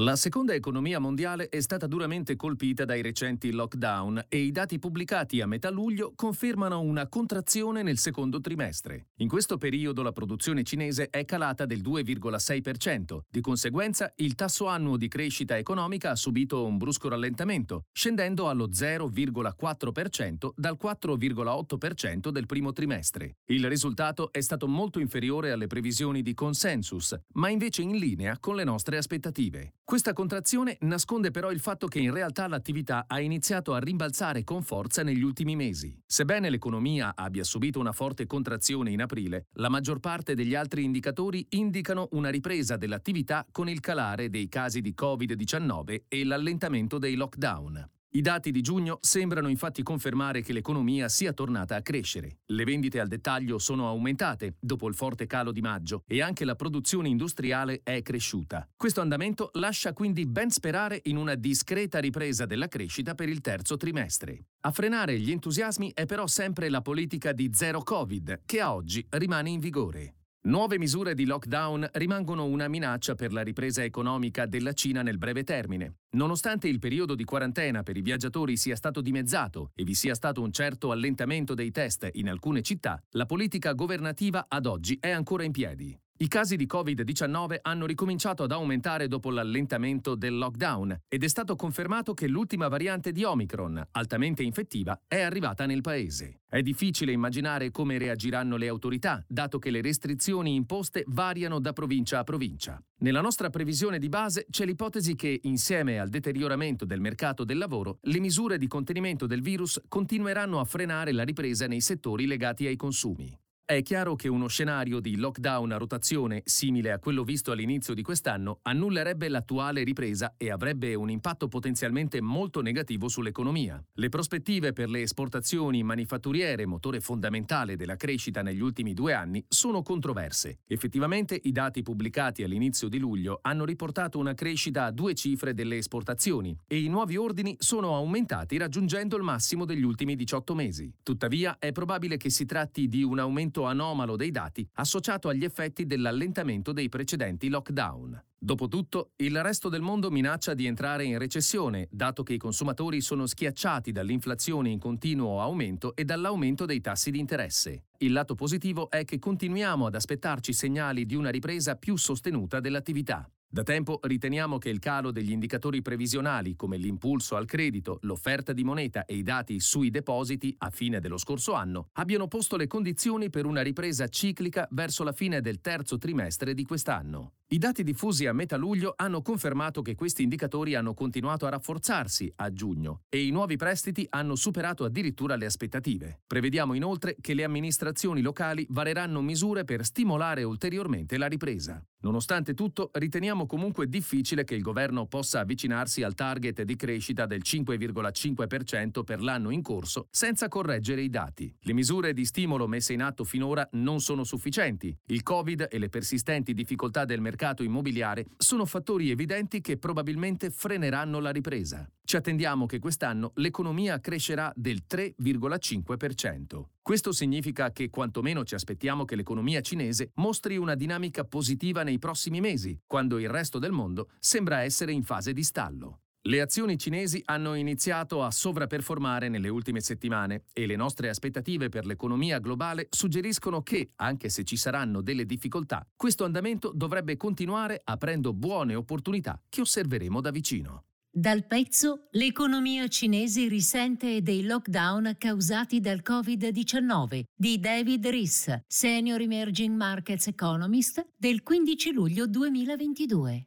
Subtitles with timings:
[0.00, 5.40] La seconda economia mondiale è stata duramente colpita dai recenti lockdown e i dati pubblicati
[5.40, 9.06] a metà luglio confermano una contrazione nel secondo trimestre.
[9.20, 14.98] In questo periodo la produzione cinese è calata del 2,6%, di conseguenza il tasso annuo
[14.98, 22.72] di crescita economica ha subito un brusco rallentamento, scendendo allo 0,4% dal 4,8% del primo
[22.74, 23.36] trimestre.
[23.46, 28.56] Il risultato è stato molto inferiore alle previsioni di consensus, ma invece in linea con
[28.56, 29.72] le nostre aspettative.
[29.86, 34.64] Questa contrazione nasconde però il fatto che in realtà l'attività ha iniziato a rimbalzare con
[34.64, 35.96] forza negli ultimi mesi.
[36.04, 41.46] Sebbene l'economia abbia subito una forte contrazione in aprile, la maggior parte degli altri indicatori
[41.50, 47.95] indicano una ripresa dell'attività con il calare dei casi di Covid-19 e l'allentamento dei lockdown.
[48.10, 52.38] I dati di giugno sembrano infatti confermare che l'economia sia tornata a crescere.
[52.46, 56.54] Le vendite al dettaglio sono aumentate dopo il forte calo di maggio e anche la
[56.54, 58.66] produzione industriale è cresciuta.
[58.74, 63.76] Questo andamento lascia quindi ben sperare in una discreta ripresa della crescita per il terzo
[63.76, 64.46] trimestre.
[64.60, 69.04] A frenare gli entusiasmi è però sempre la politica di zero Covid, che a oggi
[69.10, 70.14] rimane in vigore.
[70.46, 75.42] Nuove misure di lockdown rimangono una minaccia per la ripresa economica della Cina nel breve
[75.42, 75.96] termine.
[76.10, 80.42] Nonostante il periodo di quarantena per i viaggiatori sia stato dimezzato e vi sia stato
[80.42, 85.42] un certo allentamento dei test in alcune città, la politica governativa ad oggi è ancora
[85.42, 85.98] in piedi.
[86.18, 91.56] I casi di Covid-19 hanno ricominciato ad aumentare dopo l'allentamento del lockdown ed è stato
[91.56, 96.40] confermato che l'ultima variante di Omicron, altamente infettiva, è arrivata nel paese.
[96.48, 102.20] È difficile immaginare come reagiranno le autorità, dato che le restrizioni imposte variano da provincia
[102.20, 102.82] a provincia.
[103.00, 107.98] Nella nostra previsione di base c'è l'ipotesi che, insieme al deterioramento del mercato del lavoro,
[108.00, 112.76] le misure di contenimento del virus continueranno a frenare la ripresa nei settori legati ai
[112.76, 113.38] consumi.
[113.68, 118.02] È chiaro che uno scenario di lockdown a rotazione simile a quello visto all'inizio di
[118.02, 123.84] quest'anno annullerebbe l'attuale ripresa e avrebbe un impatto potenzialmente molto negativo sull'economia.
[123.94, 129.82] Le prospettive per le esportazioni manifatturiere, motore fondamentale della crescita negli ultimi due anni, sono
[129.82, 130.60] controverse.
[130.68, 135.78] Effettivamente i dati pubblicati all'inizio di luglio hanno riportato una crescita a due cifre delle
[135.78, 140.88] esportazioni e i nuovi ordini sono aumentati raggiungendo il massimo degli ultimi 18 mesi.
[141.02, 145.86] Tuttavia è probabile che si tratti di un aumento anomalo dei dati associato agli effetti
[145.86, 148.22] dell'allentamento dei precedenti lockdown.
[148.38, 153.26] Dopotutto, il resto del mondo minaccia di entrare in recessione, dato che i consumatori sono
[153.26, 157.86] schiacciati dall'inflazione in continuo aumento e dall'aumento dei tassi di interesse.
[157.98, 163.28] Il lato positivo è che continuiamo ad aspettarci segnali di una ripresa più sostenuta dell'attività.
[163.48, 168.64] Da tempo riteniamo che il calo degli indicatori previsionali come l'impulso al credito, l'offerta di
[168.64, 173.30] moneta e i dati sui depositi a fine dello scorso anno abbiano posto le condizioni
[173.30, 177.34] per una ripresa ciclica verso la fine del terzo trimestre di quest'anno.
[177.48, 182.32] I dati diffusi a metà luglio hanno confermato che questi indicatori hanno continuato a rafforzarsi
[182.38, 186.22] a giugno e i nuovi prestiti hanno superato addirittura le aspettative.
[186.26, 191.80] Prevediamo inoltre che le amministrazioni locali vareranno misure per stimolare ulteriormente la ripresa.
[192.00, 197.42] Nonostante tutto, riteniamo comunque difficile che il governo possa avvicinarsi al target di crescita del
[197.44, 201.52] 5,5% per l'anno in corso senza correggere i dati.
[201.60, 204.96] Le misure di stimolo messe in atto finora non sono sufficienti.
[205.06, 211.20] Il Covid e le persistenti difficoltà del mercato immobiliare sono fattori evidenti che probabilmente freneranno
[211.20, 211.88] la ripresa.
[212.04, 216.64] Ci attendiamo che quest'anno l'economia crescerà del 3,5%.
[216.82, 222.40] Questo significa che quantomeno ci aspettiamo che l'economia cinese mostri una dinamica positiva nei prossimi
[222.40, 226.00] mesi, quando il resto del mondo sembra essere in fase di stallo.
[226.26, 231.86] Le azioni cinesi hanno iniziato a sovraperformare nelle ultime settimane e le nostre aspettative per
[231.86, 238.32] l'economia globale suggeriscono che, anche se ci saranno delle difficoltà, questo andamento dovrebbe continuare aprendo
[238.32, 240.86] buone opportunità che osserveremo da vicino.
[241.08, 249.76] Dal pezzo L'economia cinese risente dei lockdown causati dal Covid-19 di David Riss, Senior Emerging
[249.76, 253.46] Markets Economist del 15 luglio 2022.